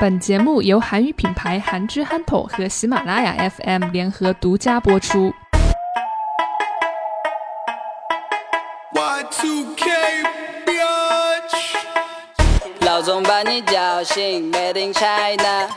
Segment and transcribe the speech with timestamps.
[0.00, 5.32] 本节目由韩语品牌韩之憨头和喜马拉雅 FM 联合独家播出。
[8.94, 10.24] Y2K
[10.66, 11.76] bitch。
[12.80, 15.68] 闹钟把你叫醒，Made in China，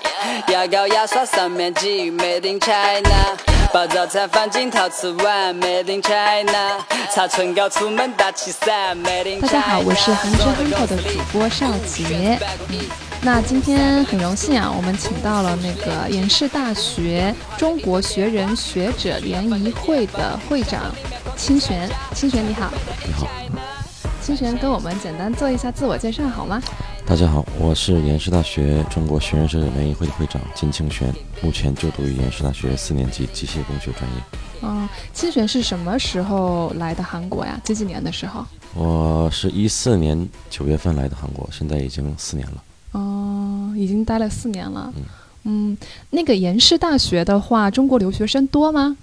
[0.47, 3.38] 牙膏牙刷上面挤，Made in China，
[3.71, 6.79] 把早餐放进陶瓷碗，Made in China，
[7.11, 9.47] 擦唇膏出门打气伞，Made in China。
[9.47, 12.39] 大家好，我是韩之憨头的主播邵杰。
[13.26, 20.94] 那今天很荣幸啊，我们请到了那个延世大学中国学人学者联谊会的会长
[21.35, 21.90] 清玄。
[22.13, 22.72] 清玄你好，
[23.04, 23.27] 你好，
[24.22, 26.62] 清玄跟我们简单做一下自我介绍好吗？
[27.04, 34.18] 大家好，我是延世大学中国学人社联谊会的会长金清玄，目前就读于延世大学四年级机械工学专业。
[34.62, 37.60] 嗯，清玄是什么时候来的韩国呀？
[37.63, 38.46] 几几年的时候？
[38.76, 42.63] 我是一四年九月份来的韩国，现在已经四年了。
[43.75, 44.93] 哦，已经待了四年了。
[45.43, 45.77] 嗯，
[46.09, 48.98] 那个延世大学的话，中国留学生多吗？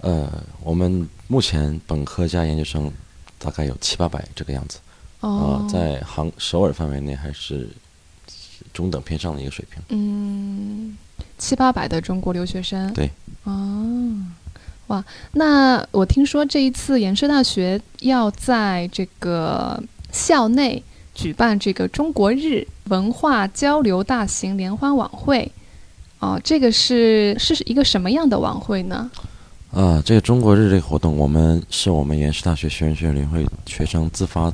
[0.00, 0.30] 呃，
[0.62, 2.92] 我们目前本科加研究生
[3.38, 4.78] 大概有七八百这个样子。
[5.20, 7.68] 哦呃，，在杭首尔范围内还是
[8.74, 9.82] 中等偏上的一个水平。
[9.88, 10.96] 嗯，
[11.38, 12.92] 七八百的中国留学生。
[12.92, 13.10] 对。
[13.44, 14.16] 哦，
[14.88, 20.82] 哇，那我听说这一次延世大学要在这个校内
[21.14, 25.50] 举办这个中国日文化交流大型联欢晚会。
[26.20, 29.10] 哦，这个是是一个什么样的晚会呢？
[29.72, 34.50] 啊，这个中国日这个活动，我们是我们延世大学学生学联会学生自发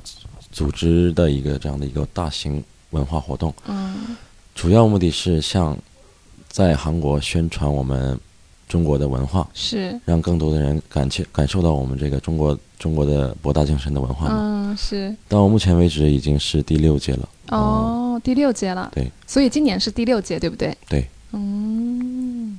[0.50, 3.54] 组织的一个这样的一个大型文化活动。
[3.66, 4.16] 嗯
[4.52, 5.78] 主要目的是向
[6.48, 8.18] 在韩国宣传我们
[8.66, 14.36] 中国的文化，是，让更多的人感切感受到我们这个中国中国的博大精深的文化嘛。
[14.40, 15.14] 嗯是。
[15.28, 17.28] 到目前为止已经是第六届了。
[17.48, 18.90] 哦，第六届了。
[18.94, 20.76] 对，所以今年是第六届，对不对？
[20.88, 21.04] 对。
[21.32, 22.58] 嗯，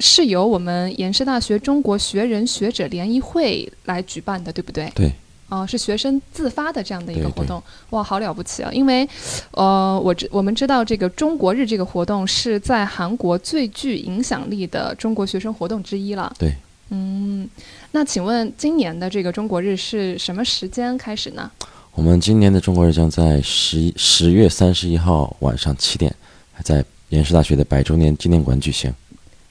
[0.00, 4.90] 是由我们延世大学中国学人学者联谊会来举办的，对不对？
[4.94, 5.10] 对。
[5.50, 8.70] 哦，是学生自发的这样的一个活动，哇，好了不起啊！
[8.70, 9.08] 因为，
[9.52, 16.30] 呃，我知我们知道这个中国日这个活动是在韩国最具影响力的中国学生活动之一了。
[16.38, 16.52] 对。
[16.90, 17.48] 嗯，
[17.92, 21.50] 那请问今年的这个中国日是什么时间开始呢？
[21.98, 26.14] 我们今年的中国日将在十一十月三十一号晚上七点，
[26.52, 28.94] 还在延世大学的百周年纪念馆举行。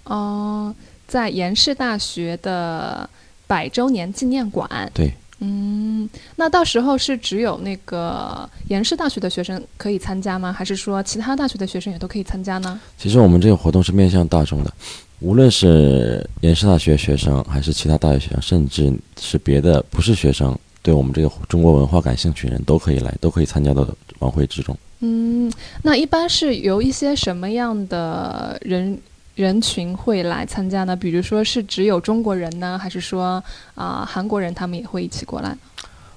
[0.05, 0.73] 哦、
[1.05, 3.07] 在延世大学的
[3.47, 4.89] 百周年纪念馆。
[4.93, 5.13] 对。
[5.39, 10.53] 嗯，那到时候是只有那个延世大学的学生可以参加吗？
[10.53, 12.79] 还是说其他大学的学生也都可以参加呢？
[12.97, 14.73] 其实我们这个活动是面向大众的，
[15.19, 23.85] 无论是延世大学学生，还是其他大学学生，甚至是别的不是学生，对我们这个中国文化感兴趣的人都可以来，都可以参加到
[24.19, 24.73] 晚会之中。
[25.01, 25.51] 嗯，
[25.83, 28.97] 那一般是由一些什么样的人
[29.35, 30.95] 人群会来参加呢？
[30.95, 33.43] 比如说是只有中国人呢，还是说
[33.75, 35.57] 啊、韩国人他们也会一起过来？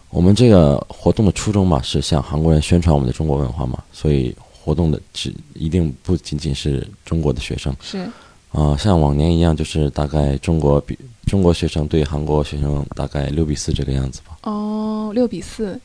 [0.09, 4.33] 我们这个活动的初衷嘛，是向韩国人宣传我们的中国文化嘛，所以
[4.63, 8.09] 活动的只一定不仅仅是中国的学生是，
[8.53, 14.37] 啊、像往年一样，就是大概中国比中国学生对韩国学生大概六比四这个样子吧。
[14.43, 15.81] 哦，六比四。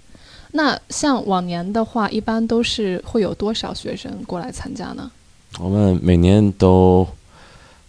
[0.52, 5.12] 那像往年的话，一般都是会有多少学生过来参加呢？
[5.60, 7.08] 我们每年都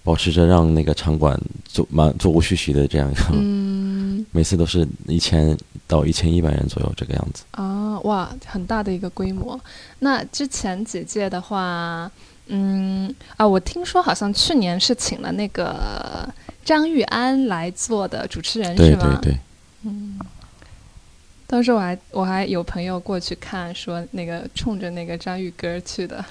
[0.03, 7.45] 保持着让那个场馆座满座无虚席的这样一个，嗯， 每次都是一千到一千一百人左右这个样子。
[7.53, 9.59] 啊，哇，很大的一个规模。
[10.01, 12.11] 那之前几届的话，
[12.49, 16.29] 嗯啊，我听说好像去年是请了那个
[16.65, 19.19] 张玉安来做的主持人，对是吗？
[19.21, 19.91] 对对，
[21.49, 26.25] 当时我还我还有朋友过去看，说那个冲着那个张玉哥去的。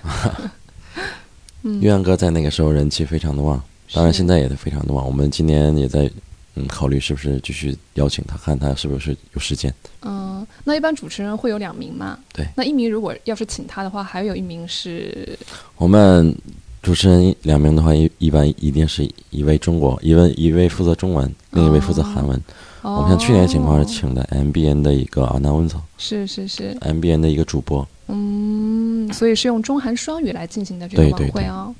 [1.64, 3.62] 嗯，岳阳哥在那个时候人气非常的旺，
[3.94, 5.06] 当然现在也是非常的旺。
[5.06, 6.10] 我们今年也在
[6.56, 9.74] 嗯考虑是不是继续邀请他，看他是不是有时间。
[10.02, 10.25] 嗯，
[10.64, 12.18] 那一般主持人会有两名嘛？
[12.34, 12.46] 对。
[12.56, 15.38] 那一名如果要是请他的话，还有一名是
[15.78, 16.36] 我们
[16.82, 22.40] 主持人两名的话，一一般一定是一位中国，一位一位负责中文，另一位负责韩文。
[22.82, 27.88] 哦，我们像去年的情况是请的 MBN 的一个阿纳温草是是是，，MBN 的一个主播。
[28.08, 31.74] 嗯，所以是用中韩双语来进行的这个晚对对对会哦。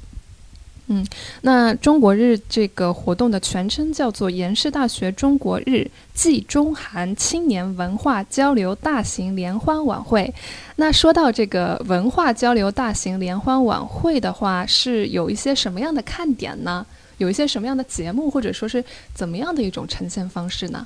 [0.88, 1.04] 嗯，
[1.42, 10.32] 那中国日这个活动的全称叫做延世大学中国日暨中韩青年文化交流大型联欢晚会。
[10.76, 16.86] 那说到这个文化交流大型联欢晚会的话，是有一些什么样的看点呢？
[17.18, 18.84] 有一些什么样的节目，或者说是
[19.14, 20.86] 怎么样的一种呈现方式呢？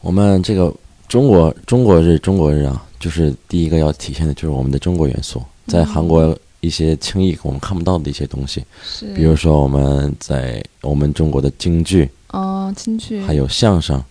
[0.00, 0.74] 我们这个
[1.06, 5.40] 中国中国日中国日啊，就是第一个要体现的就是我们的中国元素。
[5.66, 14.02] 在韩国一些轻易我们看不到的一些东西，是，比如说我们在我们中国的京剧，哦，京剧，还有相声、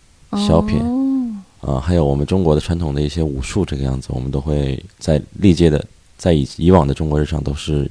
[0.47, 0.79] 小品，
[1.61, 5.83] 哦啊、还有我们中国的传统的一些武术，这个样子，我们都会在历届的，
[6.17, 7.89] 在以以往的中国日常都是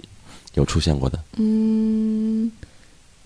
[0.54, 1.18] 有出现过的。
[1.38, 2.13] 嗯，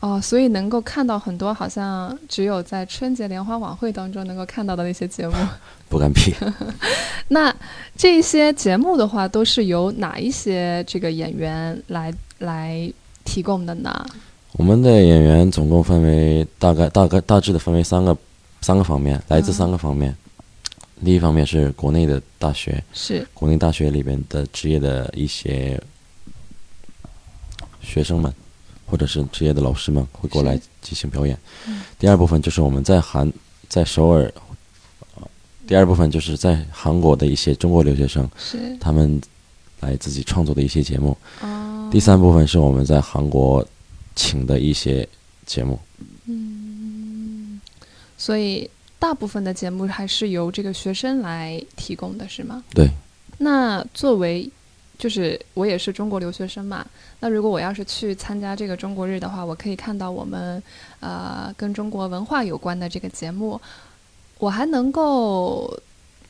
[0.01, 5.35] 哦，所以能够看到很多好像只有在春节联欢晚会当中能够看到的那些节目。
[5.91, 6.33] 不敢比，
[7.29, 7.55] 那
[7.97, 12.93] 这些节目的话，都是由哪一些这个演员来来
[13.25, 14.07] 提供的呢？
[14.53, 18.17] 我们的演员总共分为大概大概大致的分为三个
[18.61, 20.15] 三个方面，来自嗯三个方面。
[21.05, 25.81] 第一方面是国内的大学，是，国内大学里边的职业的一些
[27.81, 28.33] 学生们，
[28.91, 31.39] 或者是职业的老师们会过来进行表演。
[31.67, 33.31] 嗯第二部分就是我们在韩
[33.69, 34.33] 在首尔，
[35.17, 35.29] 呃
[35.67, 39.21] 第二部分就是在韩国的一些中国留学生，是，他们
[39.81, 41.17] 来自己创作的一些节目。
[41.43, 43.67] 哦，第三部分是我们在韩国
[44.15, 45.07] 请的一些
[45.45, 45.79] 节目。
[46.27, 47.61] 嗯
[48.17, 48.69] 所以
[48.99, 52.63] 大部分的节目还是由这个学生来提供的，是吗？
[52.75, 52.89] 对，
[53.39, 54.51] 那作为，
[54.99, 56.85] 就是我也是中国留学生嘛，
[57.21, 60.61] 那如果我要是去参加这个中国日的话，我可以看到我们
[60.99, 63.61] 呃跟中国文化有关的这个节目，
[64.39, 65.73] 我还能够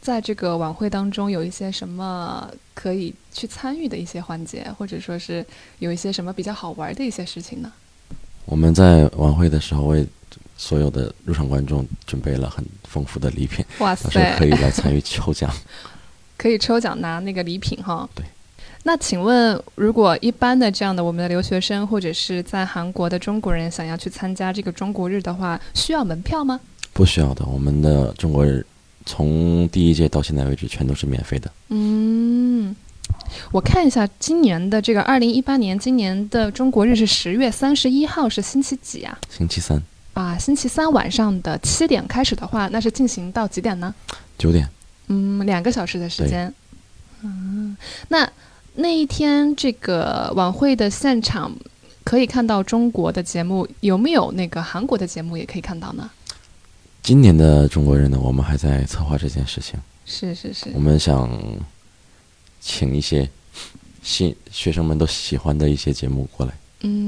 [0.02, 5.44] 在这个晚会当中有一些什么可以去参与的一些环节，或者说是
[5.78, 7.72] 有一些什么比较好玩的一些事情呢？
[8.44, 10.06] 我们在晚会的时候为
[10.58, 15.50] 所有的入场观众准备了很丰富的礼品，哇到时候塞，可以来参与抽奖。
[16.36, 18.06] 可以抽奖拿那个礼品哈。
[18.14, 18.22] 对。
[18.84, 26.58] 那请问，如果一般的这样的我们的留学生或者是在韩国的中国人想要去参加这个中国日的话，需要门票吗？
[26.94, 28.64] 不需要的，我们的中国日
[29.04, 31.50] 从第一届到现在为止全都是免费的。
[31.68, 32.74] 嗯，
[33.52, 39.18] 我看一下今年的这个二零一八年，今年的中国日是十月三十一号，是星期几啊？
[39.28, 39.82] 星期三
[40.14, 43.94] 啊，星期三晚上的七点开始的话，那是进行到几点呢？
[44.38, 44.68] 九点，
[45.08, 46.52] 嗯，两个小时的时间。
[47.22, 47.76] 嗯，
[48.08, 48.28] 那
[48.80, 51.52] 那一天这个晚会的现场
[52.04, 56.08] 可以看到中国的节目，有没有那个韩国的节目也可以看到呢？
[57.02, 59.80] 今年的中国人呢，我们还在策划这件事情。
[60.06, 61.28] 是是是我，们想
[62.60, 63.28] 请一些
[64.00, 66.54] 新学生们都喜欢的一些节目过来。
[66.82, 67.07] 嗯。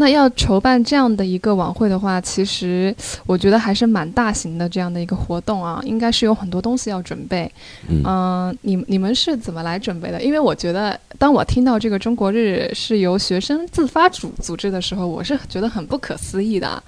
[0.00, 2.94] 那要筹办这样的一个晚会的话，其实
[3.26, 7.50] 我觉得还是蛮大型的这样的一个活动啊，应该是有很多东西要准备。
[7.88, 10.22] 嗯，嗯，你你们是怎么来准备的？
[10.22, 16.80] 因为我觉得，当我听到这个中国日是由学生自发组组织的时候，我是觉得很不可思议的。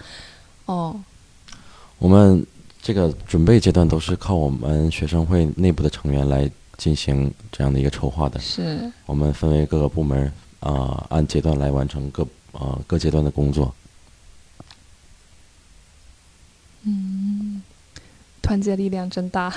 [0.66, 0.94] 哦，
[1.98, 2.46] 我们
[2.80, 8.38] 这个准备阶段都是靠我们学生会内部的成员来进行这样的一个筹划的。
[8.38, 10.30] 是，我们分为各个部门
[10.60, 13.74] 啊、按阶段来完成各啊、各阶段的工作。
[16.82, 17.62] 嗯
[18.40, 19.52] 团结力量真大。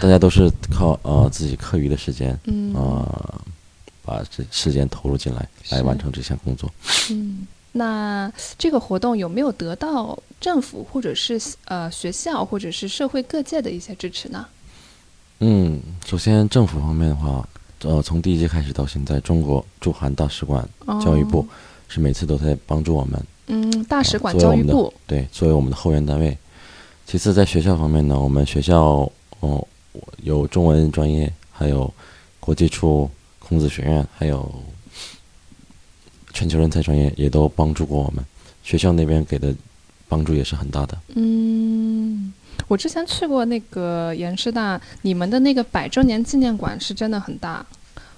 [0.00, 3.42] 大家都是靠呃自己课余的时间嗯啊、
[4.02, 6.72] 把这时间投入进来，来完成这项工作。
[7.10, 14.46] 嗯，那这个活动有没有得到政府或者是呃学校或者是社会各界的一些支持呢？
[15.40, 17.46] 嗯，首先政府方面的话，
[17.82, 20.68] 呃，从第一届开始到现在，中国驻韩大使馆、
[21.04, 21.46] 教育部哦
[21.88, 26.36] 是每次都在帮助我们，嗯，大使馆作为我们的教育部对，作为我们的后援单位。
[27.06, 29.66] 其次，在学校方面呢，我们学校哦
[30.22, 31.92] 有中文专业，还有
[32.40, 33.08] 国际处、
[33.38, 34.52] 孔子学院，还有
[36.34, 38.22] 全球人才专业，也都帮助过我们。
[38.62, 39.54] 学校那边给的
[40.06, 40.98] 帮助也是很大的。
[41.14, 41.87] 嗯，
[42.66, 47.64] 我之前去过那个延师大，你们的那个百周年纪念馆是真的很大，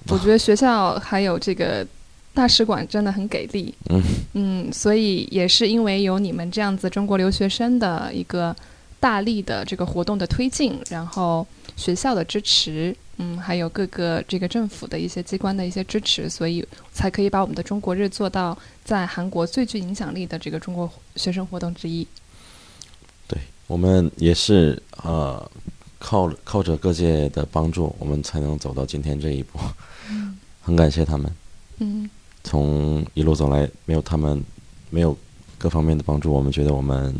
[0.07, 1.85] 我觉得学校还有这个
[2.33, 3.73] 大使馆真的很给力。
[3.89, 4.01] 嗯
[4.33, 8.55] 嗯，所以也是因为有你们这样子中国留学生的一个
[8.99, 11.45] 大力的这个活动的推进，然后
[11.75, 22.05] 学校的支持，嗯，还有各个这个政府的一些机关的一些支持，所以才可以把我们的中国日做到在韩国最具影响力的这个中国学生活动之一。
[23.71, 25.49] 我们也是呃，
[25.97, 29.57] 靠靠着各界的帮助，我们才能走到今天这一步。
[30.09, 31.33] 嗯很感谢他们，
[31.79, 32.09] 嗯
[32.43, 34.43] 从一路走来，没有他们，
[34.89, 35.17] 没有
[35.57, 37.15] 各方面的帮助，我们觉得我们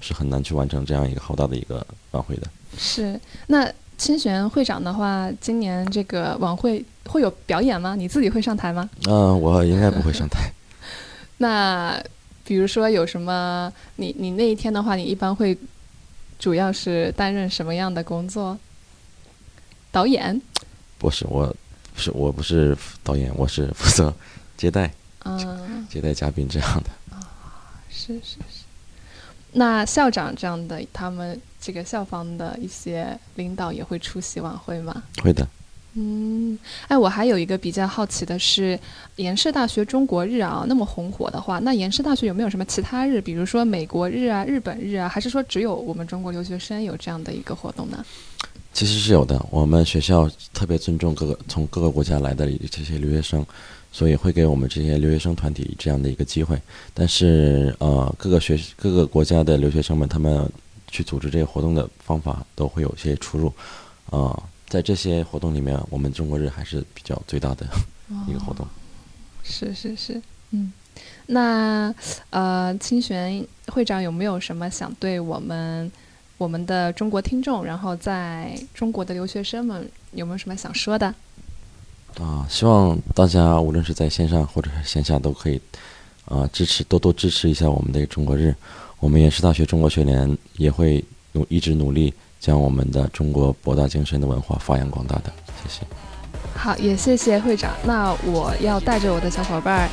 [0.00, 2.48] 是很难去完成这样一个浩大的一个晚会的。
[2.78, 7.94] 是，那清玄会长的话，今年这个晚会会有表演吗？
[7.94, 8.88] 你自己会上台吗？
[9.06, 10.50] 嗯、我应该不会上台。
[11.36, 12.02] 那
[12.42, 15.56] 比如说有什么，你你那一天的话，你一般会
[16.40, 18.58] 主要是担任什么样的工作？
[19.92, 20.40] 导演？
[20.98, 21.54] 不是我，
[21.94, 24.12] 不是我不是导演，我是负责
[24.56, 24.90] 接待
[25.24, 26.90] 嗯，接待嘉宾这样的。
[27.90, 28.64] 是是是。
[29.52, 35.02] 那校长这样的，他们这个校方的一些领导也会出席晚会吗？
[35.22, 35.46] 会的，
[35.94, 36.56] 嗯，
[36.86, 38.78] 哎，我还有一个比较好奇的是，
[39.16, 48.04] 延世大学中国日啊，那么红火的话，那延世大学有没有什么其他日，比如说美国日啊、日本日啊，还是说只有我们中国留学生有这样的一个活动呢？
[48.72, 49.44] 其实是有的。
[49.50, 53.44] 我们学校特别尊重各个从各个国家来的这些留学生，
[53.90, 56.56] 所以会给我们这些留学生团体这样的一个机会。
[56.94, 60.48] 但是呃，各个学各个国家的留学生们，他们
[60.86, 63.52] 去组织这些活动的方法都会有些出入。
[64.10, 67.66] 啊、在这些活动里面，我们中国日还是比较最大的
[68.28, 68.64] 一个活动。
[69.42, 70.22] 是是是，
[70.52, 70.72] 嗯，
[71.26, 71.92] 那
[72.30, 75.90] 呃，清玄会长有没有什么想对我们
[76.38, 81.12] 我们的中国听众，然后在中国的留学生们有没有什么想说的？
[82.18, 85.60] 啊，希望大家无论是在线上或者是线下都可以，
[86.26, 88.54] 啊，支持多多支持一下我们的中国日。
[89.00, 95.32] 我们延世大学中国学联也会努一直努力将我们的中国博大精深的文化发扬光大的。
[95.62, 95.86] 谢谢。
[96.56, 97.70] 好，也谢谢会长。
[97.84, 99.88] 那我要带着我的小伙伴儿，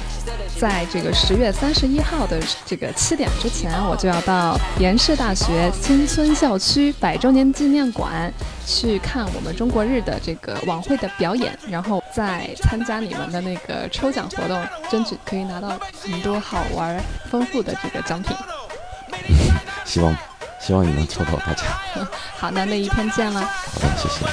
[0.59, 8.31] 在这个十月三十一号的这个七点之前，我就要到延世大学新村校区百周年纪念馆
[8.65, 18.35] 去看我们中国日的这个晚会的表演，然后再参加你们的那个抽奖活动，争取可以拿到很多好玩丰富的这个奖品。
[19.85, 20.13] 希望
[20.59, 21.63] 希望你能抽到大家。
[22.37, 23.39] 好，的那一天见了。
[23.41, 24.25] 好的，谢谢。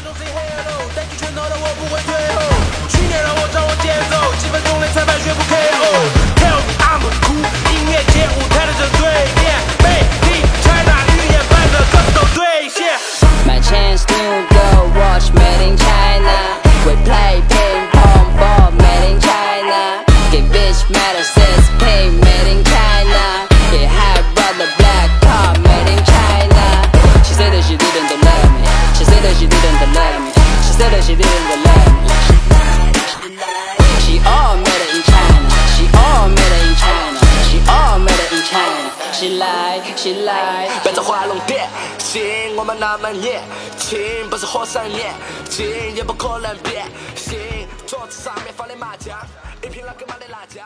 [40.12, 40.82] Lied, she lied.
[40.82, 41.68] 别再画龙点
[41.98, 43.42] 睛，我们那么年
[43.78, 45.14] 轻，不是火山岩
[45.48, 47.38] 金，也不可能变心。
[47.86, 49.18] 桌子上面放的麻将，
[49.62, 50.64] 一瓶老干妈的辣酱，